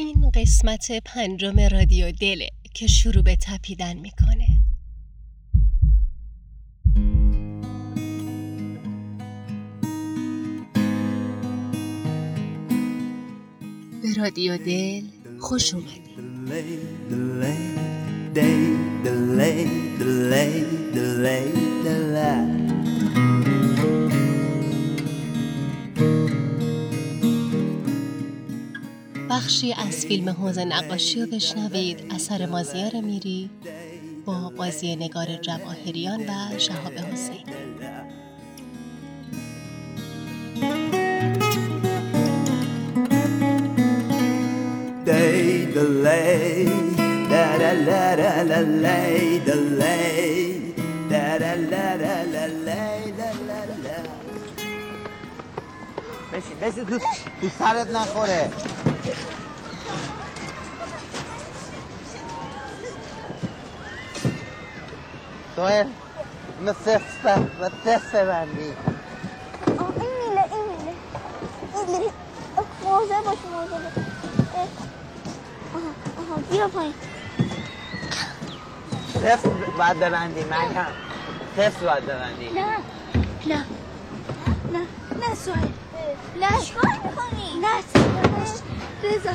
این 0.00 0.30
قسمت 0.34 0.92
پنجم 1.04 1.60
رادیو 1.60 2.12
دله 2.12 2.48
که 2.74 2.86
شروع 2.86 3.22
به 3.22 3.36
تپیدن 3.36 3.96
می‌کنه. 3.96 4.46
به 14.02 14.14
رادیو 14.16 14.56
دل 14.56 15.02
خوش 15.40 15.74
اومدید. 15.74 16.10
بخشی 29.40 29.72
از 29.72 30.06
فیلم 30.06 30.28
حوز 30.28 30.58
نقاشی 30.58 31.20
رو 31.20 31.26
بشنوید. 31.26 32.06
اثر 32.10 32.46
مازیار 32.46 33.00
میری 33.00 33.50
با 34.24 34.52
بازی 34.56 34.96
نگار 34.96 35.26
جواهریان 35.36 36.20
و 36.20 36.58
شهاب 36.58 36.92
حسین. 36.92 37.44
Day 45.06 45.66
delay 45.74 46.66
da 47.32 47.46
da 47.62 47.72
la 47.86 48.06
da 48.20 48.32
la 48.50 48.60
lay 48.84 49.20
delay 49.48 50.74
da 51.12 51.26
da 51.42 51.52
la 51.72 51.86
da 52.02 52.16
la 52.34 52.44
lay 52.66 53.02
da 53.18 53.30
la 53.48 53.60
la. 53.84 53.98
بشین 56.32 56.56
بشین 56.60 56.84
تو 56.84 56.98
سرت 57.58 57.90
نخوره. 57.96 58.50
سوهل 65.56 65.86
اینو 66.58 66.72
صفت 66.72 67.24
و 67.60 67.68
صفت 67.84 68.16
بندی 68.16 68.72
آه 69.78 69.92
این 70.00 70.10
میله 70.28 70.44
این 70.54 70.64
میله 70.68 70.94
این 71.74 71.86
میله 71.86 72.12
موزه 72.84 73.14
باش 73.24 73.38
موزه 73.52 73.70
باش 73.82 74.04
اه. 74.54 74.68
آها 75.74 75.90
آها 76.34 76.42
بیا 76.50 76.68
پایین 76.68 76.94
صفت 79.14 79.46
باید 79.78 80.00
ببندی 80.00 80.44
مریم 80.44 80.86
صفت 81.56 81.84
باید 81.84 82.06
ببندی 82.06 82.50
نه 82.50 82.64
نه 83.46 83.64
نه 84.72 84.80
نه 85.28 85.34
سوهل 85.34 85.68
نه 86.40 86.64
چیکار 86.64 86.90
می‌کنی؟ 87.04 87.60
نه 87.60 87.99
رضا 89.02 89.30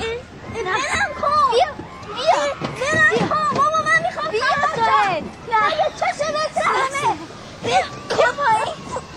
برم 0.54 1.12
کن. 1.22 1.52
بیا. 1.52 1.68
بیا. 2.16 2.42
برم. 2.64 3.30
کن 3.30 3.56
بابا 3.56 3.82
من 3.86 4.02
می‌خوام 4.08 4.32
بیا 4.32 4.42
سوهل. 4.76 5.24
نه. 5.52 5.76
یه 5.78 5.92
چشه 6.00 6.28
بزنمه 6.32 7.18
بیا 7.64 7.86
بیا 8.10 8.32
پایین. 8.32 8.76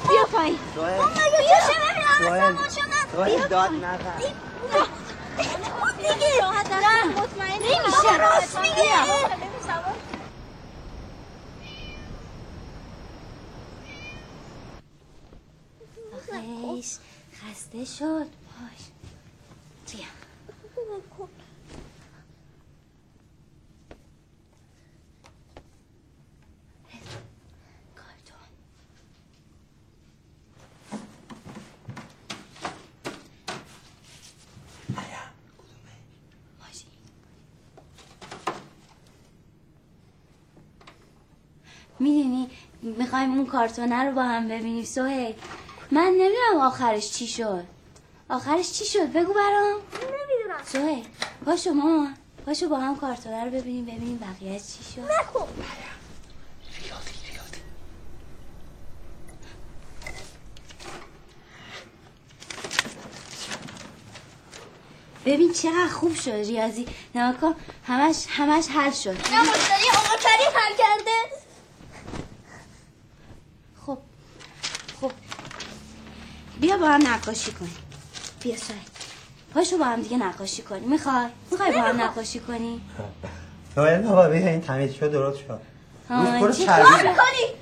بیا 0.08 0.24
پایین. 0.32 0.58
بابا 0.74 1.10
یه 1.10 1.48
چشه 1.48 1.74
ببینم 1.80 2.18
سوهل. 2.18 2.54
اصلا 2.54 2.68
شدم 2.68 3.12
سوهل 3.12 3.48
داد 3.48 3.70
نزن. 3.70 4.18
دیگه 5.98 6.40
راحت 6.40 6.72
مطمئن 7.16 7.62
نمیشه 7.62 8.16
راست 8.16 8.58
میگه 8.58 8.88
خسته 17.42 17.84
شد. 17.84 18.26
باش. 18.58 18.82
بیا. 19.92 20.27
ماشین 36.60 36.90
می‌دونی 41.98 42.50
می‌خوایم 42.82 43.30
اون 43.32 43.46
کارتونه 43.46 44.04
رو 44.04 44.14
با 44.14 44.22
هم 44.22 44.48
ببینیم. 44.48 44.84
سوهی 44.84 45.34
من 45.90 46.02
نمی‌دونم 46.02 46.60
آخرش 46.60 47.12
چی 47.12 47.26
شد. 47.26 47.64
آخرش 48.30 48.72
چی 48.72 48.84
شد؟ 48.84 49.12
بگو 49.12 49.34
برام. 49.34 49.80
سوهی 50.72 51.04
پاشو 51.44 51.70
ماما 51.70 52.08
پاشو 52.46 52.68
با 52.68 52.78
هم 52.80 52.96
کارتونه 52.96 53.44
رو 53.44 53.50
ببینیم 53.50 53.84
ببینیم 53.84 54.16
بقیه 54.18 54.60
چی 54.60 54.84
شد. 54.94 55.00
نکن. 55.00 55.48
ببین 65.26 65.52
چقدر 65.52 65.88
خوب 65.88 66.14
شد 66.14 66.30
ریاضی. 66.30 66.86
نگاه 67.14 67.40
کن 67.40 67.54
همش 67.86 68.24
همش 68.28 68.68
حل 68.68 68.90
شد. 68.90 69.10
نه 69.10 69.40
مشتری 69.40 69.88
آقا 69.96 70.16
کریم 70.16 70.58
حل 70.58 70.72
کرده. 70.78 71.36
خب 73.86 73.98
خب. 75.00 75.12
بیا 76.60 76.76
با 76.78 76.88
هم 76.88 77.06
نقاشی 77.06 77.52
کنیم. 77.52 77.76
بیا 78.42 78.56
سوهی 78.56 78.80
پاشو 79.54 79.78
با 79.78 79.84
هم 79.84 80.02
دیگه 80.02 80.16
نقاشی 80.16 80.62
کنیم 80.62 80.88
می‌خوای؟ 80.88 81.26
می‌خوای 81.50 81.72
با 81.72 81.80
هم 81.80 82.00
نقاشی 82.00 82.40
کنی؟ 82.40 82.80
سوهل 83.74 84.02
بابا 84.02 84.28
بیا 84.28 84.48
این 84.48 84.60
تمیز 84.60 84.94
شد 84.94 85.12
درست 85.12 85.38
شد 85.38 85.60
برو 86.08 86.52
چربی؟ 86.52 87.08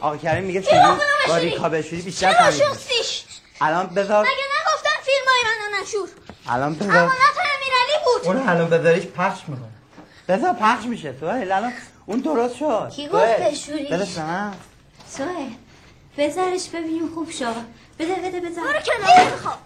آقا 0.01 0.17
کریم 0.17 0.45
میگه 0.45 0.63
خودم 0.63 0.99
با 1.29 1.35
بشوری؟ 1.35 1.51
ریکا 1.51 1.69
بشوری 1.69 2.03
بیشتر 2.03 2.33
تمیز 2.33 2.63
الان 3.61 3.87
بذار. 3.87 4.25
مگه 4.25 4.33
نگفتن 4.33 5.03
فیلم 5.03 5.27
های 5.27 5.43
منو 5.45 5.83
نشور؟ 5.83 6.09
الان 6.49 6.75
بذار. 6.75 6.97
امانت 6.97 7.13
امیرعلی 7.55 8.05
بود. 8.05 8.27
اون 8.27 8.49
الان 8.49 8.71
بذاریش 8.71 9.07
پخش 9.07 9.41
می‌کنه. 9.49 9.69
بذار 10.29 10.55
پخش 10.55 10.85
میشه. 10.85 11.15
سوهل 11.21 11.53
الان 11.53 11.73
اون 12.07 12.21
درست 12.21 12.57
شد. 12.57 12.93
کی 12.97 13.09
گفت 13.09 13.41
بشوریش؟ 13.41 14.19
من 14.19 14.55
سوهل 15.09 15.51
بذارش 16.19 16.69
ببینیم 16.69 17.15
خوب 17.15 17.31
شد 17.31 17.55
بده 17.99 18.15
بده 18.15 18.41
بذار. 18.41 18.65
برو 18.65 18.81
کنار. 18.81 19.57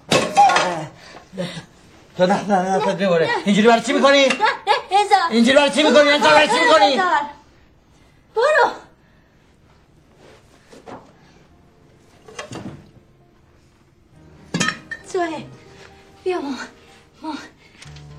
تو 2.20 2.26
نه 2.26 2.42
نه 2.48 2.62
نه 2.62 2.78
تو 2.78 2.92
ببره 2.92 3.28
اینجوری 3.44 3.68
برای 3.68 3.80
چی 3.80 3.92
می‌کنی؟ 3.92 4.28
اینجوری 5.30 5.56
برای 5.56 5.70
چی 5.70 5.82
می‌کنی؟ 5.82 6.08
انجام 6.10 6.30
برای 6.30 6.48
چی 6.48 6.54
می‌کنی. 6.54 7.02
برو. 8.34 8.70
سوهل 15.12 15.42
بیا 16.24 16.40
ما 16.40 16.54
ما. 17.22 17.34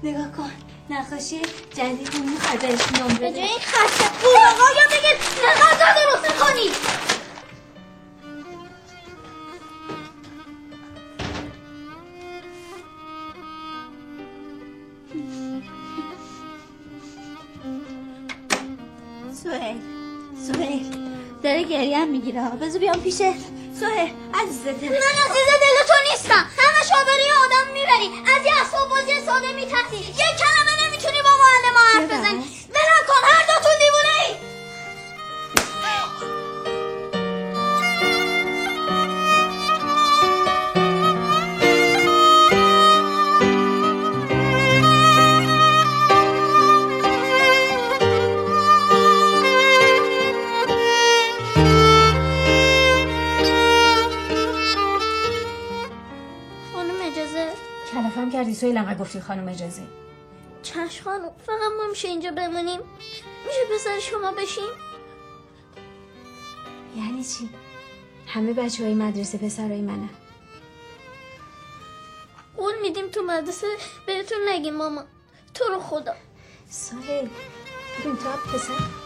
نگاه 0.03 0.31
کن. 0.31 0.51
نقاشی 0.89 1.41
جدید 1.73 2.15
می‌خوای 2.15 2.57
بهش 2.57 2.91
نمره 2.91 3.13
به 3.13 3.29
بده 3.29 3.31
جای 3.31 3.43
این 3.43 3.59
خسته 3.59 4.09
بود 4.21 4.35
آقا 4.35 4.71
یا 4.75 4.85
نه 4.91 5.53
غذا 5.53 5.85
درست 6.01 6.39
کنی 6.39 6.71
می‌گیره 22.21 22.49
بذار 22.61 22.79
بیام 22.79 22.99
پیش 23.01 23.17
سوهل 23.79 24.09
عزیزته 24.39 24.89
من 24.89 25.15
عزیز 25.25 25.49
دل 25.63 25.77
تو 25.87 25.93
نیستم 26.11 26.45
همه 26.57 26.81
شابری 26.89 27.27
آدم 27.45 27.65
می‌بری. 27.73 28.09
از 28.35 28.45
یه 28.45 28.53
اسباب 28.61 28.89
بازی 28.89 29.25
ساده 29.25 29.51
میترسی. 29.53 29.99
یه 30.21 30.29
کلمه 30.41 30.73
نمی‌تونی 30.83 31.21
با 31.21 31.29
معلم 31.43 31.77
حرف؟ 31.77 32.05
بزنی. 32.11 32.43
بلند 32.75 33.03
کن 33.07 33.21
هر 33.31 33.43
دوتون 33.49 33.70
دیوونه 33.70 33.70
کلافم 58.21 58.37
کردی 58.37 58.53
سویل 58.53 58.77
انقدر 58.77 58.99
گفتی 58.99 59.21
خانم 59.21 59.47
اجازه. 59.47 59.81
چشم 60.63 61.03
خانم 61.03 61.29
فقط 61.45 61.71
ما 61.77 61.87
میشه 61.89 62.07
اینجا 62.07 62.31
بمونیم؟ 62.31 62.79
میشه 63.45 63.75
پسر 63.75 63.99
شما 63.99 64.31
بشیم 64.31 64.69
یعنی 66.97 67.23
چی؟ 67.23 67.49
همه 68.27 68.53
بچه 68.53 68.83
های 68.83 68.93
مدرسه 68.93 69.37
پسرای 69.37 69.81
منه 69.81 70.09
قول 72.57 72.73
میدیم 72.81 73.07
تو 73.07 73.21
مدرسه 73.21 73.67
بهتون 74.07 74.37
نگیم 74.49 74.75
ماما. 74.75 75.03
تو 75.53 75.63
رو 75.63 75.79
خدا. 75.79 76.13
ساهل 76.69 77.27
ببین 77.99 78.15
تو 78.15 78.29
پسر. 78.53 79.00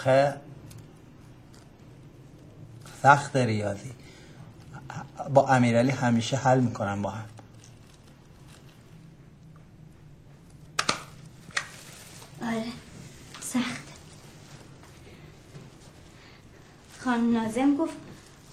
آخه 0.00 0.40
سخت 3.02 3.36
ریاضی. 3.36 3.92
با 5.34 5.48
امیرعلی 5.48 5.90
همیشه 5.90 6.36
حل 6.36 6.60
می‌کنم 6.60 7.02
با 7.02 7.10
هم. 7.10 7.28
آره 12.42 12.64
سخته 13.40 13.92
خانم 16.98 17.36
نازم 17.36 17.76
گفت 17.76 17.94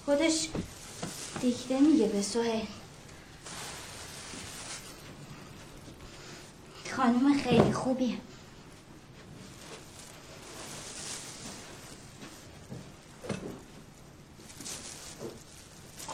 خودش 0.06 0.50
دیکته 1.42 1.80
میگه 1.80 2.08
به 2.08 2.22
سوهل 2.22 2.66
خانم 6.98 7.38
خیلی 7.38 7.74
خوبیه. 7.74 8.18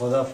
خدا 0.04 0.28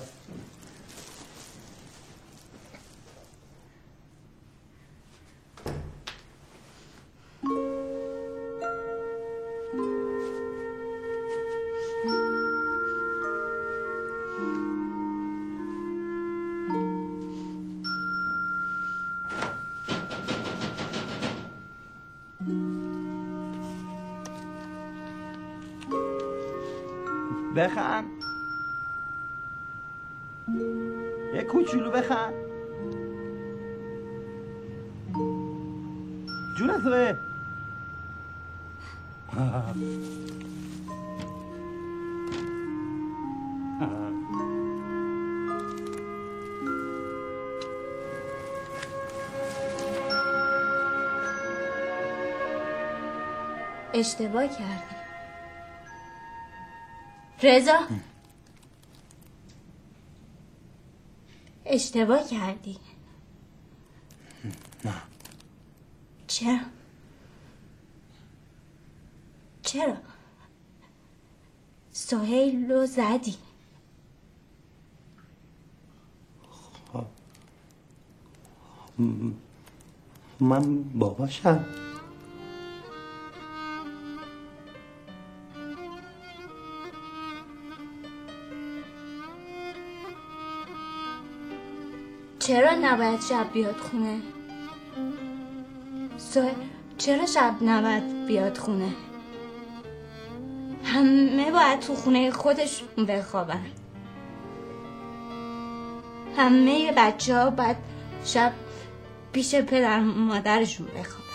یه 31.33 31.43
کوچولو 31.43 31.91
بخند 31.91 32.33
جون 36.57 36.81
توه 36.83 37.15
اشتباه 53.93 54.47
کردی. 54.47 54.95
رضا؟ 57.43 57.79
اشتباه 61.69 62.27
کردی. 62.27 62.77
نه. 64.85 64.93
چرا؟ 66.27 66.59
چرا؟ 69.61 69.97
سهیل 71.91 72.71
رو 72.71 72.85
زدی. 72.85 73.35
من 80.39 80.83
باباشم. 80.83 81.65
چرا 92.49 92.71
نباید 92.81 93.21
شب 93.21 93.51
بیاد 93.53 93.75
خونه؟ 93.77 94.21
سهیل 96.17 96.55
چرا 96.97 97.25
شب 97.25 97.55
نباید 97.61 98.25
بیاد 98.25 98.57
خونه؟ 98.57 98.89
همه 100.83 101.51
باید 101.51 101.79
تو 101.79 101.95
خونه 101.95 102.31
خودش 102.31 102.83
بخوابن. 103.07 103.65
همه 106.37 106.93
بچه 106.97 107.35
ها 107.35 107.49
باید 107.49 107.77
شب 108.25 108.53
پیش 109.33 109.55
پدر 109.55 109.99
مادرشون 109.99 110.87
بخوابن. 110.87 111.28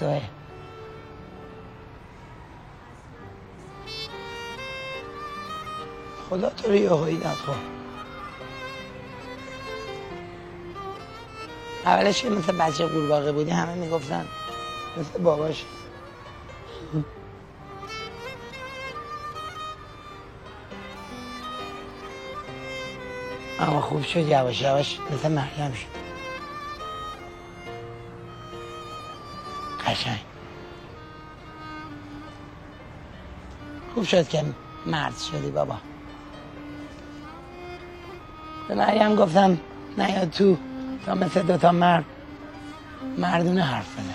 سوه. 0.00 0.22
خدا 6.30 6.50
تو 6.50 6.74
یهویی 6.74 7.16
نخوا 7.16 7.54
اولش 11.84 12.22
که 12.22 12.30
مثل 12.30 12.52
بچه 12.52 12.86
قورباغه 12.86 13.32
بودی 13.32 13.50
همه 13.50 13.74
می‌گفتن 13.74 14.26
مثل 14.96 15.18
باباش. 15.18 15.64
اما 23.60 23.80
خوب 23.80 24.02
شد 24.02 24.28
یواش 24.28 24.62
یواش 24.62 24.98
مثل 25.10 25.28
مریم 25.28 25.72
شد. 25.72 26.03
قشنگ. 29.86 30.20
خوب 33.94 34.04
شد 34.04 34.28
که 34.28 34.44
مرد 34.86 35.16
شدی 35.18 35.50
بابا. 35.50 35.76
به 38.68 38.74
مریم 38.74 39.14
گفتم 39.14 39.60
نیاد 39.98 40.30
تو 40.30 40.56
تا 41.06 41.14
مثل 41.14 41.42
دوتا 41.42 41.72
مرد 41.72 42.04
مردونه 43.18 43.62
حرف 43.62 43.92
بزنی 43.92 44.14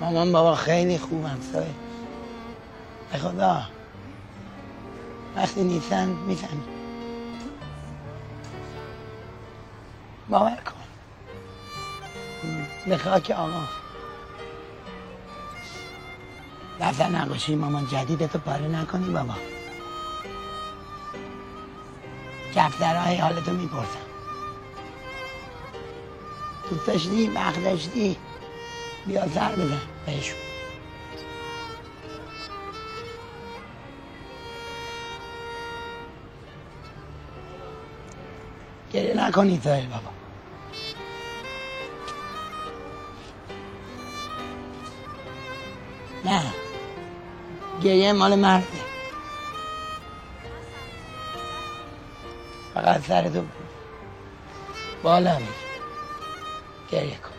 مامان 0.00 0.32
بابا 0.32 0.54
خیلی 0.54 0.98
خوبم 0.98 1.38
سایه 1.52 1.74
به 3.12 3.18
خدا. 3.18 3.62
وقتی 5.36 5.64
نیستن 5.64 6.08
می‌فهمی 6.08 6.64
باور 10.28 10.58
به 12.86 12.98
خاک 12.98 13.30
آقا. 13.30 13.62
دفتر 16.80 17.08
نقاشی 17.08 17.54
مامان 17.54 17.86
جدیدتو 17.86 18.38
پاره 18.38 18.68
نکنی 18.68 19.10
بابا. 19.10 19.34
کفترهای 22.54 23.16
حالتو 23.16 23.52
می‌پرسن 23.52 23.98
دوست 26.70 26.86
داشتی 26.86 27.28
وقت 27.28 27.64
داشتی 27.64 28.16
بیا 29.06 29.28
سر 29.28 29.52
بزن. 29.52 29.80
بهشون. 30.06 30.38
گریه 38.92 39.14
نکنی 39.26 39.60
سایل 39.64 39.86
بابا. 39.86 40.19
گریه 47.82 48.12
مال 48.12 48.34
مرده. 48.38 48.66
فقط 52.74 53.06
سر 53.06 53.28
تو 53.28 53.42
بالا 55.02 55.38
میری 55.38 55.52
گریه 56.90 57.16
کن. 57.16 57.30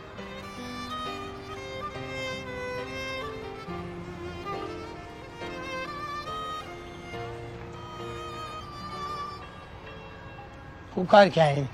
خوب 10.95 11.07
کار 11.07 11.29
کردیم 11.29 11.69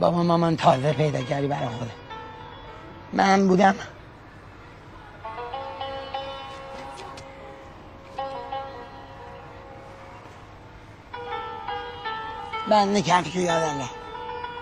بابا 0.00 0.22
مامان 0.22 0.56
تازه 0.56 0.92
پیدا 0.92 1.22
کردی 1.22 1.46
برای 1.46 1.68
خوده 1.68 1.90
من 3.12 3.48
بودم. 3.48 3.74
بنده 12.70 13.02
کفشو 13.02 13.38
یادم 13.40 13.78
نه. 13.78 13.90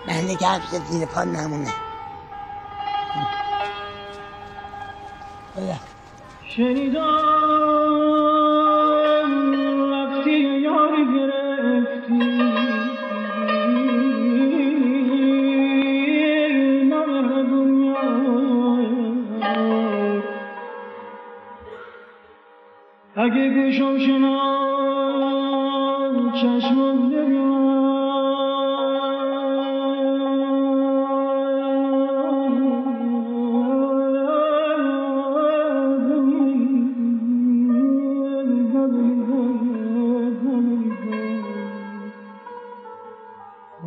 بنده 0.07 0.35
کفش 0.35 0.69
زیر 0.89 1.05
پا 1.05 1.23
نمونه. 1.23 1.73
بده. 5.57 5.75
شنیدم 6.47 7.01
رفتی 9.93 10.31
یار 10.61 10.91
گرفتی. 11.15 12.19
اگه 23.15 23.49
گوشم 23.49 23.99
شناد 23.99 25.53
چشمم 26.33 26.88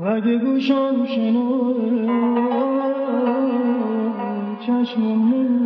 اگه 0.00 0.38
گوشم 0.38 1.06
شناد 1.06 2.52
چشمم 4.66 5.61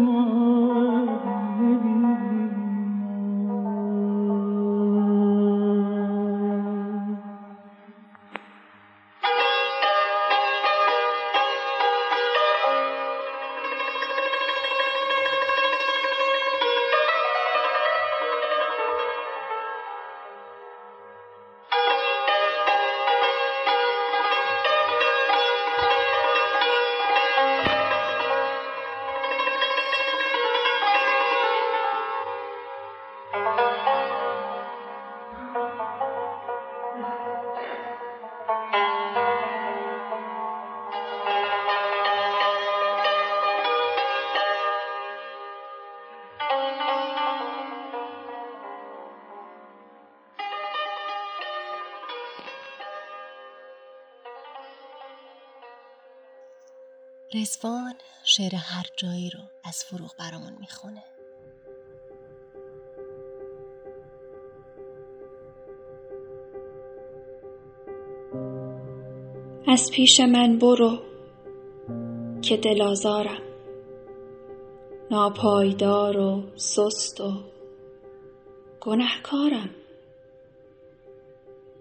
رزوان 57.34 57.94
شعر 58.24 58.54
هر 58.54 58.86
جایی 58.96 59.30
رو 59.30 59.40
از 59.64 59.84
فروغ 59.84 60.14
برامون 60.18 60.52
می‌خونه. 60.60 61.02
از 69.66 69.90
پیش 69.90 70.20
من 70.20 70.58
برو 70.58 70.98
که 72.42 72.56
دل 72.56 72.82
آزارم. 72.82 73.42
ناپایدار 75.10 76.18
و 76.18 76.42
سست 76.56 77.20
و 77.20 77.32
گنهکارم. 78.80 79.70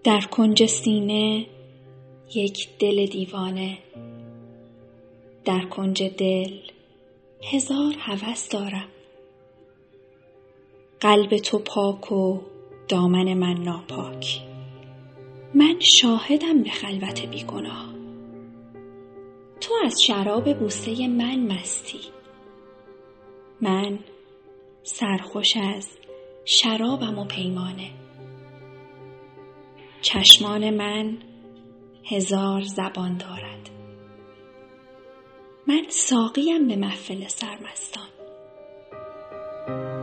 در 0.04 0.20
کنج 0.20 0.66
سینه 0.66 1.46
یک 2.34 2.78
دل 2.78 3.06
دیوانه. 3.06 3.85
در 5.46 5.64
کنج 5.64 6.02
دل 6.02 6.58
هزار 7.52 7.94
هوس 7.98 8.48
دارم. 8.48 8.88
قلب 11.00 11.36
تو 11.36 11.58
پاک 11.58 12.12
و 12.12 12.40
دامن 12.88 13.34
من 13.34 13.62
ناپاک. 13.62 14.40
من 15.54 15.80
شاهدم 15.80 16.62
به 16.62 16.70
خلوت 16.70 17.26
بیگناه. 17.26 17.94
تو 19.60 19.74
از 19.84 20.02
شراب 20.02 20.58
بوسه 20.58 21.08
من 21.08 21.52
مستی. 21.52 22.00
من 23.60 23.98
سرخوش 24.82 25.56
از 25.56 25.88
شرابم 26.44 27.18
و 27.18 27.24
پیمانه. 27.24 27.90
چشمان 30.02 30.70
من 30.70 31.18
هزار 32.04 32.62
زبان 32.62 33.16
دارد. 33.16 33.75
من 35.68 35.82
ساقیم 35.88 36.68
به 36.68 36.76
محفل 36.76 37.28
سرمستان. 37.28 38.08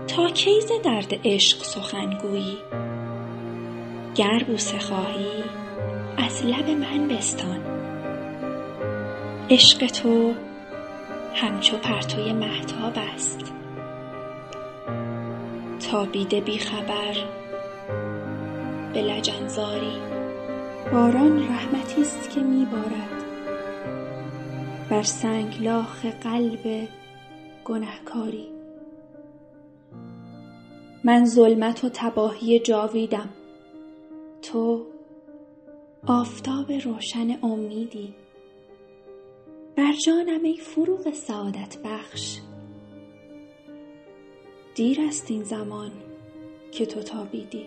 تا 0.07 0.29
کی 0.29 0.61
ز 0.61 0.71
درد 0.83 1.13
عشق 1.25 1.63
سخنگویی 1.63 2.57
گر 4.15 4.43
بوسه 4.47 4.79
خواهی 4.79 5.43
از 6.17 6.45
لب 6.45 6.69
من 6.69 7.07
بستان. 7.07 7.59
عشق 9.49 9.87
تو 9.87 10.33
همچو 11.35 11.77
پرتوی 11.77 12.33
مهتاب 12.33 12.93
است. 12.95 13.53
تابیده 15.91 16.41
بی 16.41 16.57
خبر 16.57 17.15
به 18.93 19.01
لجنزاری. 19.01 19.97
باران 20.91 21.39
رحمتی 21.39 22.01
است 22.01 22.29
که 22.29 22.39
میبارد 22.39 23.22
بر 24.93 25.03
سنگلاخ 25.03 26.05
قلب 26.05 26.87
گنهکاری. 27.65 28.47
من 31.03 31.25
ظلمت 31.25 31.83
و 31.83 31.89
تباهی 31.93 32.59
جاویدم. 32.59 33.29
تو 34.41 34.85
آفتاب 36.07 36.71
روشن 36.71 37.39
امیدی. 37.43 38.13
بر 39.75 39.93
جانم 40.05 40.43
ای 40.43 40.57
فروغ 40.57 41.13
سعادت 41.13 41.77
بخش. 41.85 42.39
دیر 44.75 45.01
است 45.01 45.31
این 45.31 45.43
زمان 45.43 45.91
که 46.71 46.85
تو 46.85 47.01
تابیدی. 47.01 47.65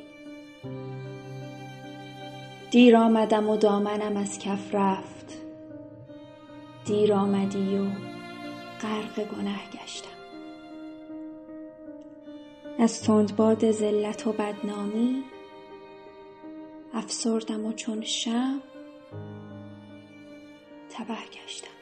دیر 2.71 2.97
آمدم 2.97 3.49
و 3.49 3.56
دامنم 3.56 4.16
از 4.16 4.38
کف 4.38 4.75
رفت. 4.75 5.46
دیر 6.87 7.12
آمدی 7.12 7.78
و 7.78 7.85
غرق 8.83 9.25
گنه 9.25 9.59
گشتم. 9.73 10.09
از 12.78 13.02
تندباد 13.02 13.71
ذلت 13.71 14.26
و 14.26 14.33
بدنامی 14.33 15.25
افسردم 16.95 17.64
و 17.64 17.73
چون 17.73 18.02
شم 18.02 18.61
تبه 20.90 21.16
گشتم. 21.45 21.75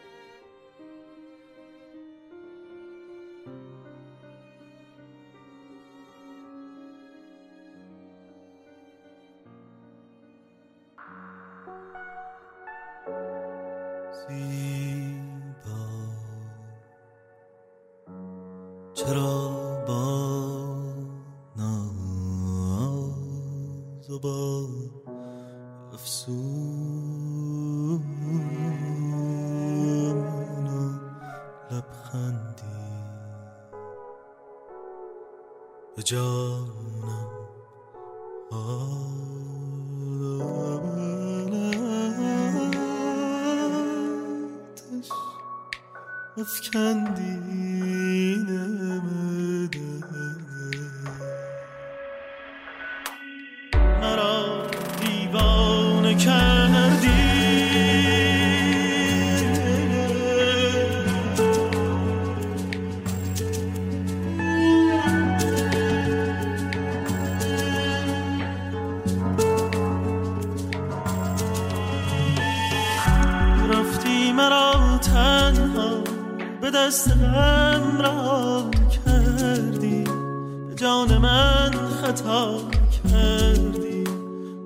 جانم. 36.05 37.29
آتش 44.93 45.11
افکندی 46.39 47.04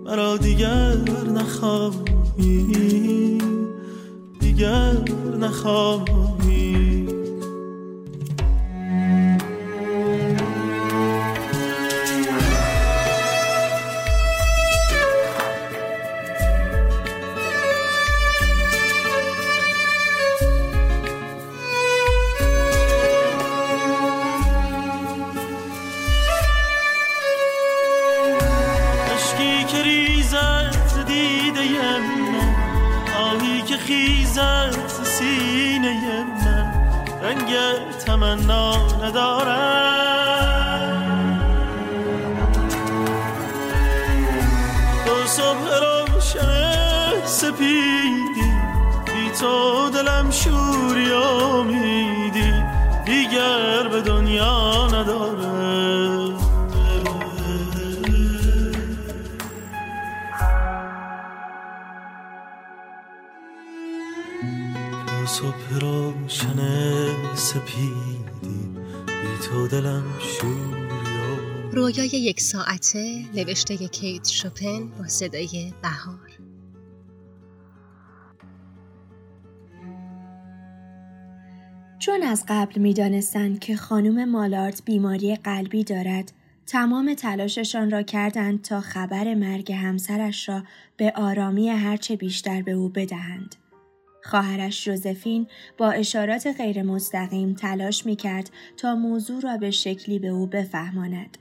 مرا 0.08 0.36
دیگر 0.36 0.96
نخواهی 1.34 3.38
دیگر 4.40 4.92
نخواهی. 5.40 6.37
شوری 50.48 51.12
امیدی 51.12 52.52
دیگر 53.06 53.88
به 53.88 54.00
دنیا 54.00 54.86
نداره. 54.86 55.68
صبح 65.26 65.78
روشن 65.80 66.58
سپیدی 67.34 68.68
بی 69.06 69.46
تو 69.48 69.68
دلم 69.68 70.04
شوری 70.20 71.16
و 71.16 71.70
رویای 71.72 72.08
یک 72.08 72.40
ساعته 72.40 73.24
نوشته 73.34 73.76
کیت 73.76 74.28
شوپن 74.28 74.88
با 74.98 75.08
صدای 75.08 75.72
بهار. 75.82 76.47
چون 82.08 82.22
از 82.22 82.44
قبل 82.48 82.80
می 82.80 82.94
دانستند 82.94 83.58
که 83.58 83.76
خانم 83.76 84.28
مالارت 84.28 84.82
بیماری 84.84 85.36
قلبی 85.36 85.84
دارد 85.84 86.32
تمام 86.66 87.14
تلاششان 87.14 87.90
را 87.90 88.02
کردند 88.02 88.62
تا 88.62 88.80
خبر 88.80 89.34
مرگ 89.34 89.72
همسرش 89.72 90.48
را 90.48 90.62
به 90.96 91.12
آرامی 91.16 91.68
هرچه 91.68 92.16
بیشتر 92.16 92.62
به 92.62 92.72
او 92.72 92.88
بدهند. 92.88 93.54
خواهرش 94.24 94.84
جوزفین 94.84 95.46
با 95.78 95.90
اشارات 95.90 96.46
غیر 96.46 96.82
مستقیم 96.82 97.54
تلاش 97.54 98.06
می 98.06 98.16
کرد 98.16 98.50
تا 98.76 98.94
موضوع 98.94 99.40
را 99.40 99.56
به 99.56 99.70
شکلی 99.70 100.18
به 100.18 100.28
او 100.28 100.46
بفهماند. 100.46 101.38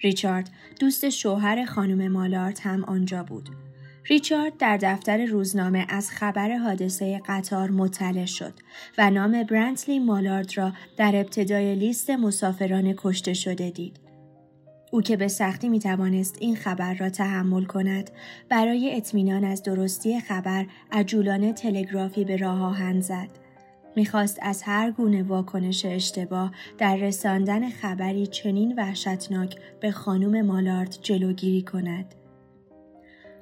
ریچارد 0.00 0.50
دوست 0.80 1.08
شوهر 1.08 1.64
خانم 1.64 2.12
مالارت 2.12 2.66
هم 2.66 2.84
آنجا 2.84 3.22
بود. 3.22 3.65
ریچارد 4.08 4.56
در 4.56 4.76
دفتر 4.76 5.24
روزنامه 5.24 5.86
از 5.88 6.10
خبر 6.10 6.56
حادثه 6.56 7.20
قطار 7.26 7.70
مطلع 7.70 8.24
شد 8.24 8.52
و 8.98 9.10
نام 9.10 9.42
برنتلی 9.42 9.98
مالارد 9.98 10.58
را 10.58 10.72
در 10.96 11.16
ابتدای 11.16 11.74
لیست 11.74 12.10
مسافران 12.10 12.94
کشته 12.96 13.34
شده 13.34 13.70
دید. 13.70 14.00
او 14.92 15.02
که 15.02 15.16
به 15.16 15.28
سختی 15.28 15.68
می 15.68 15.78
توانست 15.78 16.36
این 16.40 16.56
خبر 16.56 16.94
را 16.94 17.10
تحمل 17.10 17.64
کند 17.64 18.10
برای 18.48 18.96
اطمینان 18.96 19.44
از 19.44 19.62
درستی 19.62 20.20
خبر 20.20 20.66
عجولانه 20.92 21.52
تلگرافی 21.52 22.24
به 22.24 22.36
راه 22.36 22.62
آهن 22.62 23.00
زد. 23.00 23.28
می‌خواست 23.96 24.38
از 24.42 24.62
هر 24.62 24.90
گونه 24.90 25.22
واکنش 25.22 25.84
اشتباه 25.84 26.52
در 26.78 26.96
رساندن 26.96 27.70
خبری 27.70 28.26
چنین 28.26 28.74
وحشتناک 28.78 29.56
به 29.80 29.90
خانم 29.90 30.46
مالارد 30.46 30.98
جلوگیری 31.02 31.62
کند. 31.62 32.14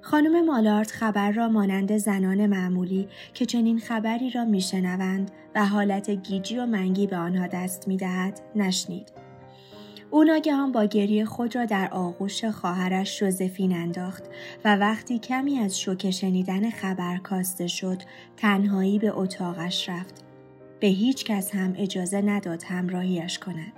خانم 0.04 0.44
مالارد 0.44 0.90
خبر 0.90 1.30
را 1.30 1.48
مانند 1.48 1.96
زنان 1.96 2.46
معمولی 2.46 3.08
که 3.34 3.46
چنین 3.46 3.78
خبری 3.78 4.30
را 4.30 4.44
میشنوند 4.44 5.30
و 5.54 5.66
حالت 5.66 6.10
گیجی 6.10 6.58
و 6.58 6.66
منگی 6.66 7.06
به 7.06 7.16
آنها 7.16 7.46
دست 7.46 7.88
می‌دهد 7.88 8.40
نشنید. 8.56 9.12
او 10.10 10.24
ناگهان 10.24 10.72
با 10.72 10.84
گریه 10.84 11.24
خود 11.24 11.56
را 11.56 11.64
در 11.64 11.88
آغوش 11.92 12.44
خواهرش 12.44 13.18
جوزفین 13.18 13.72
انداخت 13.72 14.24
و 14.64 14.76
وقتی 14.76 15.18
کمی 15.18 15.58
از 15.58 15.80
شوکه 15.80 16.10
شنیدن 16.10 16.70
خبر 16.70 17.16
کاسته 17.16 17.66
شد 17.66 18.02
تنهایی 18.36 18.98
به 18.98 19.18
اتاقش 19.18 19.88
رفت. 19.88 20.24
به 20.80 20.86
هیچ 20.86 21.24
کس 21.24 21.54
هم 21.54 21.74
اجازه 21.76 22.22
نداد 22.22 22.62
همراهیش 22.62 23.38
کند. 23.38 23.72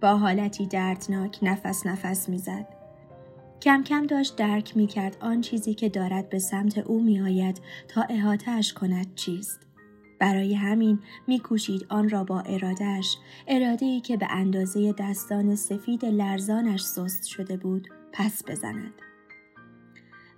با 0.00 0.16
حالتی 0.16 0.66
دردناک 0.66 1.38
نفس 1.42 1.86
نفس 1.86 2.28
می‌زد. 2.28 2.75
کم 3.62 3.82
کم 3.82 4.06
داشت 4.06 4.36
درک 4.36 4.76
می 4.76 4.86
کرد 4.86 5.16
آن 5.20 5.40
چیزی 5.40 5.74
که 5.74 5.88
دارد 5.88 6.28
به 6.28 6.38
سمت 6.38 6.78
او 6.78 7.02
می 7.02 7.20
آید 7.20 7.60
تا 7.88 8.02
احاتش 8.02 8.72
کند 8.72 9.14
چیست. 9.14 9.60
برای 10.18 10.54
همین 10.54 10.98
می 11.26 11.38
کوشید 11.38 11.86
آن 11.88 12.08
را 12.08 12.24
با 12.24 12.40
ارادهش، 12.40 13.16
اراده 13.48 13.86
ای 13.86 14.00
که 14.00 14.16
به 14.16 14.26
اندازه 14.30 14.94
دستان 14.98 15.56
سفید 15.56 16.04
لرزانش 16.04 16.82
سست 16.82 17.24
شده 17.24 17.56
بود، 17.56 17.88
پس 18.12 18.42
بزند. 18.48 18.92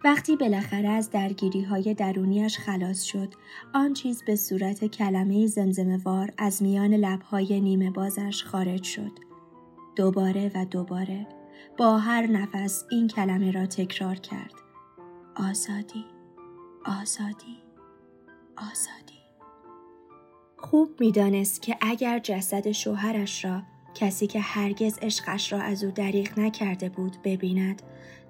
وقتی 0.05 0.37
بالاخره 0.37 0.89
از 0.89 1.11
درگیری 1.11 1.63
های 1.63 1.95
درونیش 1.95 2.59
خلاص 2.59 3.03
شد، 3.03 3.35
آن 3.75 3.95
چیز 3.95 4.23
به 4.23 4.37
صورت 4.37 4.85
کلمه 4.85 5.47
زمزموار 5.47 6.33
از 6.39 6.63
میان 6.63 6.95
لبهای 6.95 7.61
نیمه 7.61 7.91
بازش 7.91 8.45
خارج 8.45 8.83
شد. 8.83 9.13
دوباره 9.97 10.51
و 10.55 10.65
دوباره 10.65 11.38
با 11.77 11.99
هر 11.99 12.27
نفس 12.27 12.85
این 12.90 13.09
کلمه 13.09 13.51
را 13.51 13.66
تکرار 13.66 14.14
کرد. 14.14 14.53
آزادی، 15.37 16.05
آزادی، 16.85 17.59
آزادی. 18.57 19.18
خوب 20.57 21.01
می‌دانست 21.01 21.62
که 21.62 21.77
اگر 21.81 22.18
جسد 22.18 22.71
شوهرش 22.73 23.44
را 23.44 23.62
کسی 23.94 24.27
که 24.27 24.40
هرگز 24.40 24.99
عشقش 25.03 25.53
را 25.53 25.61
از 25.61 25.85
او 25.85 25.90
دریغ 25.90 26.38
نکرده 26.38 26.88
بود 26.88 27.16
ببیند 27.25 27.83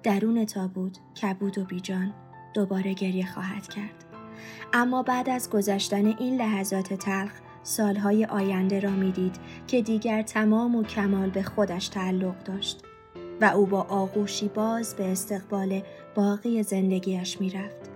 درون 0.03 0.45
تابوت 0.45 0.99
کبود 1.21 1.57
و 1.57 1.65
بیجان 1.65 2.13
دوباره 2.53 2.93
گریه 2.93 3.25
خواهد 3.25 3.67
کرد 3.67 4.05
اما 4.73 5.03
بعد 5.03 5.29
از 5.29 5.49
گذشتن 5.49 6.05
این 6.05 6.37
لحظات 6.37 6.93
تلخ 6.93 7.31
سالهای 7.63 8.25
آینده 8.25 8.79
را 8.79 8.89
می‌دید 8.89 9.35
که 9.67 9.81
دیگر 9.81 10.21
تمام 10.21 10.75
و 10.75 10.83
کمال 10.83 11.29
به 11.29 11.43
خودش 11.43 11.87
تعلق 11.87 12.43
داشت 12.43 12.83
و 13.41 13.45
او 13.45 13.65
با 13.65 13.81
آغوشی 13.81 14.47
باز 14.47 14.95
به 14.95 15.11
استقبال 15.11 15.81
باقی 16.15 16.63
زندگیش 16.63 17.41
می‌رفت. 17.41 17.89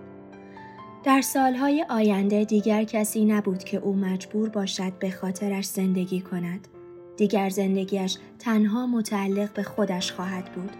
در 1.04 1.20
سالهای 1.20 1.86
آینده 1.90 2.44
دیگر 2.44 2.84
کسی 2.84 3.24
نبود 3.24 3.64
که 3.64 3.76
او 3.76 3.96
مجبور 3.96 4.48
باشد 4.48 4.92
به 4.98 5.10
خاطرش 5.10 5.66
زندگی 5.66 6.20
کند. 6.20 6.68
دیگر 7.16 7.48
زندگیش 7.48 8.16
تنها 8.38 8.86
متعلق 8.86 9.52
به 9.52 9.62
خودش 9.62 10.12
خواهد 10.12 10.52
بود. 10.52 10.70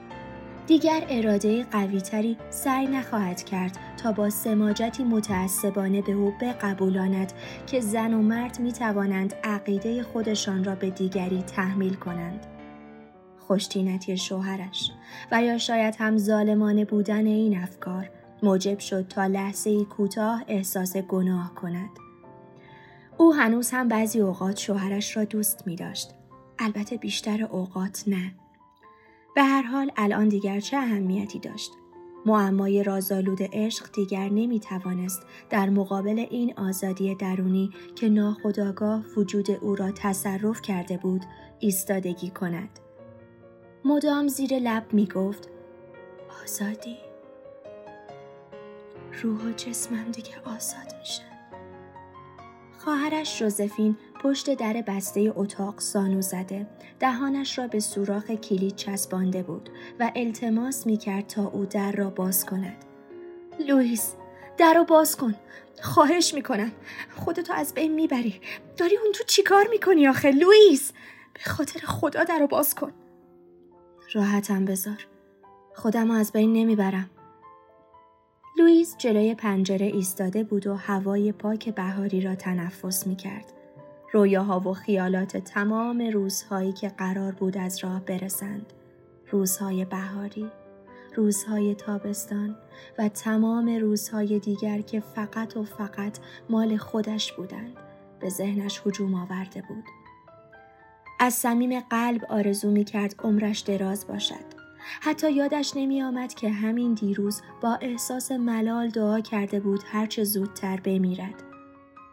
دیگر 0.66 1.07
اراده 1.09 1.64
قویتری 1.64 2.37
سعی 2.50 2.87
نخواهد 2.87 3.44
کرد 3.44 3.79
تا 4.03 4.12
با 4.12 4.31
سماجتی 4.31 5.05
متعصبانه 5.05 6.03
به 6.03 6.12
او 6.12 6.33
بقبولاند 6.40 7.33
که 7.66 7.81
زن 7.81 8.14
و 8.14 8.22
مرد 8.22 8.61
می 8.61 8.72
توانند 8.72 9.35
عقیده 9.44 10.03
خودشان 10.03 10.64
را 10.64 10.74
به 10.74 10.90
دیگری 10.90 11.42
تحمیل 11.42 11.94
کنند. 11.94 12.46
خوشتینتی 13.46 14.16
شوهرش 14.16 14.90
و 15.33 15.42
یا 15.42 15.59
شاید 15.59 15.96
هم 15.98 16.18
ظالمانه 16.18 16.85
بودن 16.85 17.26
این 17.26 17.59
افکار 17.59 18.11
موجب 18.42 18.78
شد 18.78 19.09
تا 19.09 19.26
لحظه 19.26 19.85
کوتاه 19.85 20.44
احساس 20.48 20.96
گناه 20.96 21.54
کند. 21.54 21.90
او 23.18 23.35
هنوز 23.35 23.70
هم 23.70 23.88
بعضی 23.88 24.20
اوقات 24.20 24.59
شوهرش 24.59 25.16
را 25.16 25.24
دوست 25.24 25.66
می 25.66 25.76
داشت. 25.76 26.14
البته 26.59 26.96
بیشتر 26.96 27.44
اوقات 27.44 28.04
نه. 28.07 28.35
به 29.35 29.42
هر 29.42 29.62
حال 29.62 29.90
الان 29.96 30.28
دیگر 30.28 30.61
چه 30.61 30.76
اهمیتی 30.76 31.38
داشت؟ 31.38 31.70
معمای 32.26 32.83
رازآلود 32.83 33.38
عشق 33.52 33.92
دیگر 33.92 34.28
نمی 34.28 34.61
توانست 34.61 35.22
در 35.50 35.70
مقابل 35.70 36.26
این 36.30 36.54
آزادی 36.59 37.14
درونی 37.14 37.70
که 37.96 38.09
ناخداگاه 38.09 39.04
وجود 39.16 39.50
او 39.50 39.74
را 39.74 39.90
تصرف 39.90 40.62
کرده 40.62 40.96
بود 40.96 41.22
ایستادگی 41.59 42.30
کند. 42.30 42.83
مدام 43.86 44.28
زیر 44.28 44.58
لب 44.58 44.84
می 44.92 45.06
گفت 45.06 45.48
آزادی. 46.42 46.96
روح 49.22 49.48
و 49.48 49.52
جسمم 49.52 50.10
دیگه 50.10 50.40
آزاد 50.44 50.94
میشه. 51.00 51.22
خواهرش 52.78 53.38
جوزفین 53.38 53.96
پشت 54.22 54.54
در 54.54 54.72
بسته 54.86 55.32
اتاق 55.36 55.80
سانو 55.80 56.22
زده. 56.22 56.66
دهانش 57.00 57.58
را 57.58 57.66
به 57.66 57.80
سوراخ 57.80 58.30
کلید 58.30 58.76
چسبانده 58.76 59.42
بود 59.42 59.70
و 60.00 60.12
التماس 60.16 60.86
می 60.86 60.96
کرد 60.96 61.26
تا 61.26 61.44
او 61.44 61.66
در 61.66 61.92
را 61.92 62.10
باز 62.10 62.46
کند. 62.46 62.84
لوئیس 63.68 64.14
در 64.58 64.74
را 64.74 64.84
باز 64.84 65.16
کن. 65.16 65.34
خواهش 65.82 66.34
می‌کنم. 66.34 66.72
خودتو 67.16 67.52
از 67.52 67.74
بین 67.74 67.94
می‌بری. 67.94 68.40
داری 68.76 68.96
اون 68.96 69.12
تو 69.12 69.24
چیکار 69.24 69.66
می‌کنی 69.70 70.08
آخه؟ 70.08 70.30
لوئیس! 70.30 70.92
به 71.34 71.40
خاطر 71.50 71.80
خدا 71.80 72.24
در 72.24 72.38
را 72.38 72.46
باز 72.46 72.74
کن. 72.74 72.92
راحتم 74.14 74.64
بذار 74.64 75.07
خودم 75.74 76.11
از 76.11 76.33
بین 76.33 76.53
نمی‌برم 76.53 77.11
لوئیس 78.59 78.96
جلوی 78.98 79.35
پنجره 79.35 79.87
ایستاده 79.87 80.44
بود 80.44 80.66
و 80.66 80.74
هوای 80.74 81.33
پاک 81.33 81.74
بهاری 81.74 82.20
را 82.20 82.35
تنفس 82.35 83.07
می 83.07 83.16
کرد. 83.16 83.53
رویاها 84.12 84.61
و 84.61 84.72
خیالات 84.74 85.37
تمام 85.37 86.00
روزهایی 86.00 86.72
که 86.72 86.88
قرار 86.88 87.33
بود 87.33 87.59
از 87.59 87.85
راه 87.85 88.00
برسند. 88.00 88.72
روزهای 89.31 89.85
بهاری، 89.85 90.50
روزهای 91.16 91.74
تابستان 91.74 92.57
و 92.98 93.09
تمام 93.09 93.68
روزهای 93.68 94.38
دیگر 94.38 94.81
که 94.81 95.00
فقط 95.00 95.57
و 95.57 95.64
فقط 95.64 96.18
مال 96.50 96.77
خودش 96.77 97.33
بودند 97.33 97.77
به 98.20 98.29
ذهنش 98.29 98.83
هجوم 98.87 99.14
آورده 99.14 99.62
بود. 99.68 100.03
از 101.24 101.34
صمیم 101.34 101.80
قلب 101.80 102.24
آرزو 102.28 102.70
می 102.70 102.84
کرد 102.84 103.14
عمرش 103.24 103.60
دراز 103.60 104.06
باشد. 104.06 104.44
حتی 105.00 105.32
یادش 105.32 105.72
نمی 105.76 106.02
آمد 106.02 106.34
که 106.34 106.50
همین 106.50 106.94
دیروز 106.94 107.42
با 107.60 107.74
احساس 107.74 108.32
ملال 108.32 108.88
دعا 108.88 109.20
کرده 109.20 109.60
بود 109.60 109.80
هرچه 109.87 110.24
زودتر 110.24 110.80
بمیرد. 110.80 111.42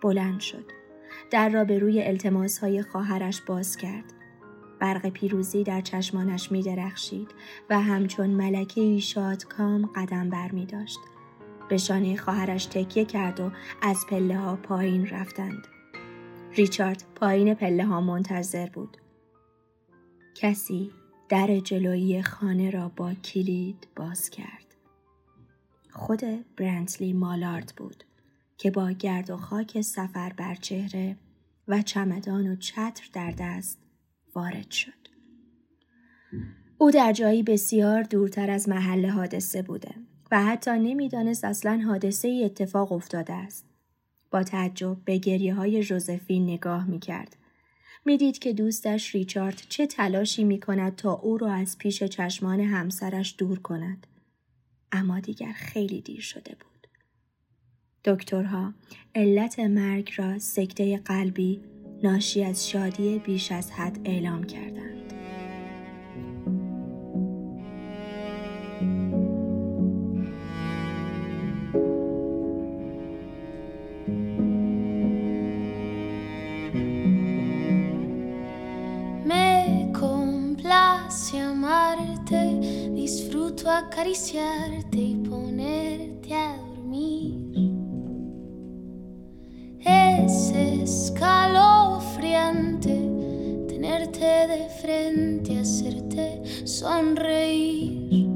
بلند 0.01 0.39
شد. 0.39 0.65
در 1.31 1.49
را 1.49 1.63
به 1.63 1.79
روی 1.79 2.03
التماس 2.03 2.59
های 2.59 2.81
خواهرش 2.81 3.41
باز 3.41 3.77
کرد. 3.77 4.13
برق 4.79 5.09
پیروزی 5.09 5.63
در 5.63 5.81
چشمانش 5.81 6.51
می 6.51 6.63
درخشید 6.63 7.27
و 7.69 7.81
همچون 7.81 8.29
ملکه 8.29 8.99
شاد 8.99 9.43
کام 9.43 9.89
قدم 9.95 10.29
بر 10.29 10.51
می 10.51 10.65
داشت. 10.65 10.99
به 11.69 11.77
شانه 11.77 12.17
خواهرش 12.17 12.65
تکیه 12.65 13.05
کرد 13.05 13.39
و 13.39 13.51
از 13.81 14.05
پله 14.09 14.37
ها 14.37 14.55
پایین 14.55 15.07
رفتند. 15.07 15.67
ریچارد 16.55 17.03
پایین 17.15 17.53
پله 17.53 17.85
ها 17.85 18.01
منتظر 18.01 18.69
بود. 18.69 18.97
کسی 20.35 20.91
در 21.29 21.59
جلویی 21.59 22.21
خانه 22.21 22.69
را 22.69 22.89
با 22.95 23.13
کلید 23.13 23.87
باز 23.95 24.29
کرد. 24.29 24.75
خود 25.89 26.21
برنتلی 26.57 27.13
مالارد 27.13 27.73
بود 27.77 28.03
که 28.57 28.71
با 28.71 28.91
گرد 28.91 29.29
و 29.29 29.37
خاک 29.37 29.81
سفر 29.81 30.33
بر 30.33 30.55
چهره 30.55 31.17
و 31.67 31.81
چمدان 31.81 32.47
و 32.47 32.55
چتر 32.55 33.09
در 33.13 33.31
دست 33.31 33.79
وارد 34.35 34.71
شد. 34.71 35.01
او 36.77 36.91
در 36.91 37.13
جایی 37.13 37.43
بسیار 37.43 38.03
دورتر 38.03 38.49
از 38.49 38.69
محل 38.69 39.05
حادثه 39.05 39.61
بوده 39.61 39.95
و 40.31 40.43
حتی 40.43 40.71
نمی‌دانست 40.71 41.43
اصلا 41.43 41.81
حادثه 41.85 42.27
ای 42.27 42.45
اتفاق 42.45 42.91
افتاده 42.91 43.33
است. 43.33 43.65
با 44.31 44.43
تعجب 44.43 44.97
به 45.05 45.17
گریه 45.17 45.53
های 45.53 45.83
جوزفین 45.83 46.43
نگاه 46.43 46.85
می 46.85 46.99
کرد 46.99 47.37
می‌دید 48.05 48.39
که 48.39 48.53
دوستش 48.53 49.15
ریچارد 49.15 49.63
چه 49.69 49.87
تلاشی 49.87 50.43
می 50.43 50.59
کند 50.59 50.95
تا 50.95 51.13
او 51.13 51.37
را 51.37 51.53
از 51.53 51.77
پیش 51.77 52.03
چشمان 52.03 52.59
همسرش 52.59 53.35
دور 53.37 53.59
کند. 53.59 54.07
اما 54.91 55.19
دیگر 55.19 55.51
خیلی 55.51 56.01
دیر 56.01 56.21
شده 56.21 56.55
بود. 56.59 56.87
دکترها 58.05 58.73
علت 59.15 59.59
مرگ 59.59 60.11
را 60.15 60.39
سکته 60.39 60.97
قلبی 60.97 61.61
ناشی 62.03 62.43
از 62.43 62.69
شادی 62.69 63.19
بیش 63.19 63.51
از 63.51 63.71
حد 63.71 63.99
اعلام 64.05 64.43
کردند. 64.43 65.00
Acariciarte 83.69 84.97
y 84.97 85.15
ponerte 85.15 86.33
a 86.33 86.57
dormir. 86.57 87.51
Es 89.79 90.51
escalofriante 90.51 93.09
tenerte 93.67 94.47
de 94.47 94.69
frente, 94.81 95.59
hacerte 95.59 96.41
sonreír. 96.65 98.27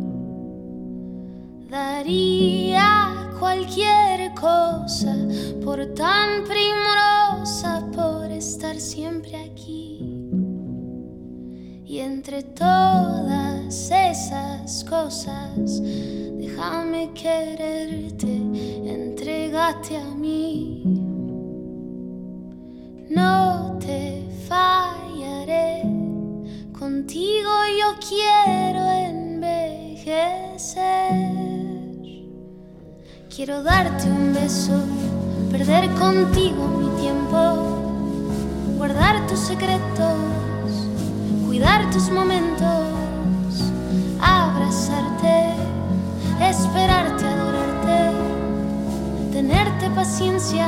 Daría 1.69 3.31
cualquier 3.39 4.33
cosa 4.33 5.15
por 5.63 5.85
tan 5.93 6.43
primorosa, 6.43 7.87
por 7.93 8.29
estar 8.31 8.79
siempre 8.79 9.37
aquí. 9.37 9.99
Y 11.85 11.99
entre 11.99 12.41
esas 13.75 14.85
cosas, 14.85 15.81
déjame 16.37 17.11
quererte, 17.13 18.37
entregate 18.85 19.97
a 19.97 20.15
mí. 20.15 20.81
No 23.09 23.77
te 23.79 24.23
fallaré, 24.47 25.83
contigo 26.71 27.51
yo 27.79 27.95
quiero 28.07 28.83
envejecer. 29.11 30.15
Quiero 33.35 33.61
darte 33.61 34.09
un 34.09 34.33
beso, 34.33 34.79
perder 35.51 35.89
contigo 35.95 36.65
mi 36.79 36.89
tiempo, 37.01 37.39
guardar 38.77 39.27
tus 39.27 39.39
secretos 39.39 40.15
cuidar 41.55 41.89
tus 41.89 42.09
momentos, 42.09 42.94
esperarte, 46.65 47.25
adorarte, 47.25 47.99
tenerte 49.31 49.89
paciencia, 49.91 50.67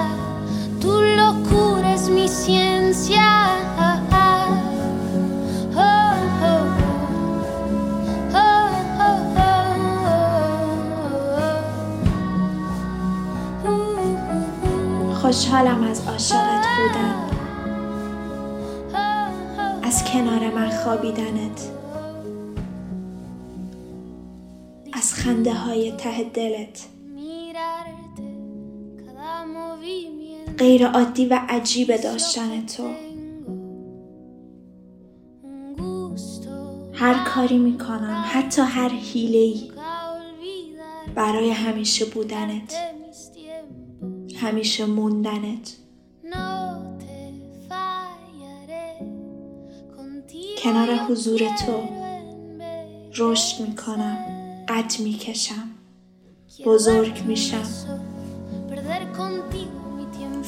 tu 0.82 0.94
locura 1.20 1.94
es 1.94 2.10
mi 2.10 2.28
ciencia. 2.28 3.28
خوشحالم 15.28 15.84
از 15.84 16.08
عاشقت 16.08 16.66
بودن 16.78 17.16
از 19.84 20.04
کنار 20.04 20.50
من 20.56 20.70
خوابیدنت 20.70 21.77
خنده 25.48 25.60
های 25.60 25.92
ته 25.92 26.24
دلت. 26.24 26.86
غیر 30.58 30.88
عادی 30.88 31.26
و 31.26 31.40
عجیب 31.50 31.96
داشتن 31.96 32.66
تو. 32.66 32.84
هر 36.94 37.24
کاری 37.34 37.58
می‌کنم 37.58 38.24
حتی 38.28 38.62
هر 38.62 38.90
حیله 38.90 39.54
برای 41.16 41.50
همیشه 41.50 42.06
بودنت. 42.06 42.76
همیشه 44.36 44.86
موندنت. 44.86 45.78
کنار 50.64 50.96
حضور 50.96 51.40
تو. 51.40 51.82
رشد 53.18 53.62
می 53.62 53.76
کنم 53.76 54.37
قد 54.68 54.94
می 55.00 55.14
کشم 55.14 55.70
بزرگ 56.66 57.24
می 57.26 57.38
شم 57.38 57.64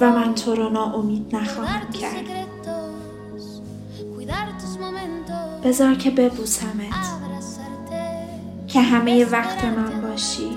و 0.01 0.09
من 0.09 0.35
تو 0.35 0.55
رو 0.55 0.69
ناامید 0.69 1.35
نخواهم 1.35 1.91
کرد. 1.91 2.25
بذار 5.63 5.95
که 5.95 6.11
ببوسمت. 6.11 6.93
که 8.67 8.81
همه 8.81 9.25
وقت 9.25 9.65
من 9.65 10.01
باشی. 10.01 10.49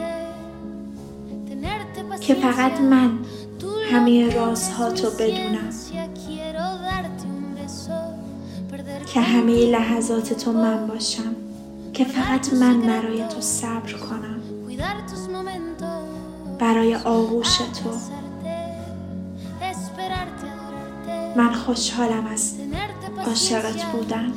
که 2.21 2.35
فقط 2.35 2.81
من 2.81 3.19
همه 3.93 4.35
رازهاتو 4.35 5.11
بدونم. 5.11 5.71
که 9.07 9.21
همه 9.21 9.67
لحظات 9.67 10.33
تو 10.33 10.53
من 10.53 10.87
باشم. 10.87 11.42
که 11.93 12.05
فقط 12.05 12.53
من 12.53 12.81
برای 12.81 13.29
تو 13.29 13.41
صبر 13.41 13.93
کنم. 13.93 14.41
برای 16.59 16.95
آغوش 16.95 17.57
تو. 17.57 17.91
من 21.37 21.53
خوشحالم 21.53 22.27
از 22.27 22.55
عاشقت 23.27 23.85
بودن. 23.85 24.33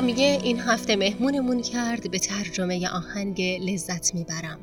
سامیه 0.00 0.40
این 0.42 0.60
هفته 0.60 0.96
مهمونمون 0.96 1.62
کرد 1.62 2.10
به 2.10 2.18
ترجمه 2.18 2.88
آهنگ 2.88 3.42
لذت 3.42 4.14
می‌برم. 4.14 4.58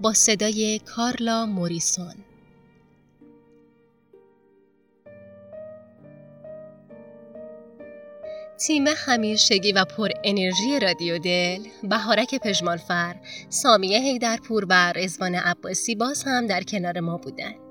با 0.00 0.12
صدای 0.12 0.78
کارلا 0.78 1.46
موریسون. 1.46 2.14
تیم 8.58 8.84
همیشگی 8.86 9.72
و 9.72 9.84
پر 9.84 10.08
انرژی 10.24 10.80
رادیو 10.82 11.18
دل 11.18 11.58
بهارک 11.82 12.34
پژمانفر 12.34 13.16
سامیه 13.48 13.98
هیدرپور 13.98 14.66
و 14.68 14.92
رزوان 14.92 15.34
عباسی 15.34 15.94
باز 15.94 16.22
هم 16.22 16.46
در 16.46 16.62
کنار 16.62 17.00
ما 17.00 17.16
بودن. 17.16 17.67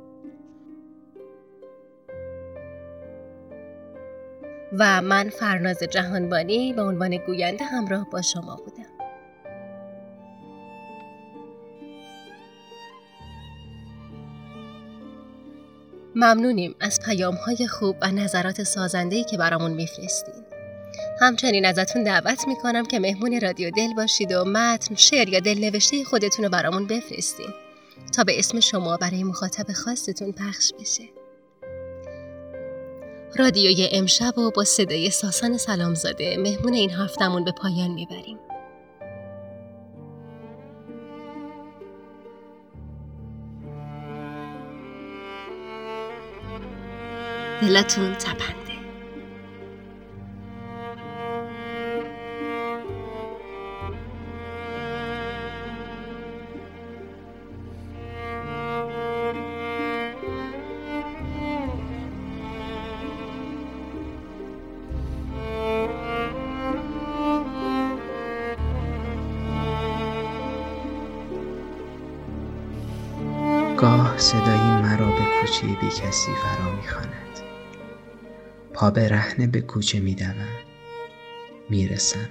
و 4.73 5.01
من 5.01 5.29
فرناز 5.29 5.79
جهانبانی 5.83 6.73
به 6.73 6.81
عنوان 6.81 7.17
گوینده 7.17 7.65
همراه 7.65 8.09
با 8.09 8.21
شما 8.21 8.55
بودم 8.55 8.97
ممنونیم 16.15 16.75
از 16.79 16.99
پیام 17.05 17.35
های 17.35 17.67
خوب 17.67 17.95
و 18.01 18.11
نظرات 18.11 18.63
سازندهی 18.63 19.23
که 19.23 19.37
برامون 19.37 19.71
میفرستید. 19.71 20.47
همچنین 21.21 21.65
ازتون 21.65 22.03
دعوت 22.03 22.47
می‌کنم 22.47 22.85
که 22.85 22.99
مهمون 22.99 23.39
رادیو 23.41 23.69
دل 23.69 23.93
باشید 23.93 24.31
و 24.31 24.45
متن، 24.45 24.95
شعر 24.95 25.29
یا 25.29 25.39
دل 25.39 25.59
نوشته 25.59 26.03
خودتون 26.03 26.45
رو 26.45 26.51
برامون 26.51 26.87
بفرستین 26.87 27.49
تا 28.15 28.23
به 28.23 28.39
اسم 28.39 28.59
شما 28.59 28.97
برای 28.97 29.23
مخاطب 29.23 29.73
خاصتون 29.73 30.31
پخش 30.31 30.71
بشه. 30.79 31.16
رادیوی 33.35 33.89
امشب 33.91 34.37
و 34.37 34.51
با 34.51 34.63
صدای 34.63 35.09
ساسان 35.09 35.57
سلامزاده 35.57 36.37
مهمون 36.37 36.73
این 36.73 36.91
هفتمون 36.91 37.43
به 37.43 37.51
پایان 37.51 37.91
می‌بریم. 37.91 38.37
دلتون 47.61 48.13
تپنده 48.13 48.66
گاه 73.77 74.17
صدایی 74.17 74.81
مرا 74.81 75.11
به 75.11 75.25
کوچه 75.41 75.67
بی 75.67 75.89
کسی 75.89 76.31
فرا 76.31 76.75
می‌خواند. 76.75 77.39
پا 78.73 78.91
به 78.91 79.09
رهنه 79.09 79.47
به 79.47 79.61
کوچه 79.61 79.99
میدوم. 79.99 80.47
می‌رسم. 81.69 82.29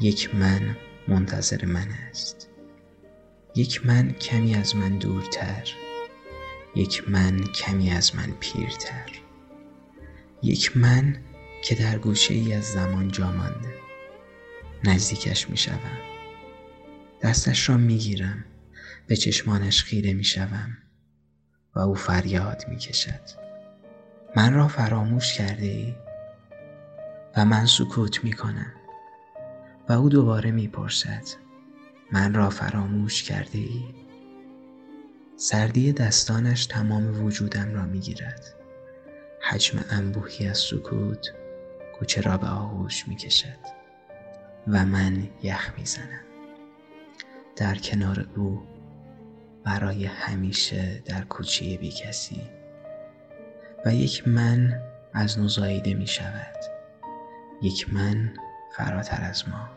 یک 0.00 0.34
من 0.34 0.76
منتظر 1.08 1.64
من 1.64 1.88
است. 2.10 2.48
یک 3.54 3.86
من 3.86 4.12
کمی 4.12 4.54
از 4.54 4.76
من 4.76 4.98
دورتر. 4.98 5.68
یک 6.74 7.10
من 7.10 7.44
کمی 7.44 7.90
از 7.90 8.16
من 8.16 8.30
پیرتر. 8.40 9.10
یک 10.42 10.76
من 10.76 11.16
که 11.64 11.74
در 11.74 11.98
گوشه 11.98 12.34
ای 12.34 12.52
از 12.52 12.64
زمان 12.64 13.08
جا 13.08 13.32
مانده. 13.32 13.74
نزدیکش 14.84 15.50
می‌شوم. 15.50 15.98
دستش 17.22 17.68
را 17.68 17.76
می‌گیرم. 17.76 18.44
به 19.06 19.16
چشمانش 19.16 19.82
خیره 19.82 20.12
می‌شوم 20.12 20.78
و 21.74 21.78
او 21.78 21.94
فریاد 21.94 22.64
می‌کشد. 22.68 23.20
من 24.36 24.54
را 24.54 24.68
فراموش 24.68 25.34
کرده 25.34 25.66
ای؟ 25.66 25.94
و 27.36 27.44
من 27.44 27.66
سکوت 27.66 28.24
می‌کنم. 28.24 28.72
و 29.88 29.92
او 29.92 30.08
دوباره 30.08 30.50
می‌پرسد 30.50 31.24
من 32.12 32.34
را 32.34 32.50
فراموش 32.50 33.22
کرده 33.22 33.58
ای؟ 33.58 33.84
سردی 35.36 35.92
دستانش 35.92 36.66
تمام 36.66 37.24
وجودم 37.24 37.74
را 37.74 37.86
می‌گیرد. 37.86 38.54
حجم 39.40 39.84
انبوهی 39.90 40.48
از 40.48 40.58
سکوت 40.58 41.26
کوچه 41.98 42.20
را 42.20 42.36
به 42.38 42.46
آغوش 42.46 43.08
می‌کشد 43.08 43.58
و 44.68 44.86
من 44.86 45.28
یخ 45.42 45.72
می‌زنم. 45.78 46.20
در 47.56 47.74
کنار 47.74 48.28
او 48.36 48.75
برای 49.66 50.04
همیشه 50.04 51.02
در 51.04 51.20
کوچه 51.20 51.76
بی 51.76 51.90
کسی. 51.90 52.42
و 53.86 53.94
یک 53.94 54.28
من 54.28 54.82
از 55.12 55.38
نو 55.38 55.48
زاییده 55.48 55.94
می 55.94 56.06
شود. 56.06 56.56
یک 57.62 57.94
من 57.94 58.34
فراتر 58.76 59.22
از 59.22 59.48
ما. 59.48 59.75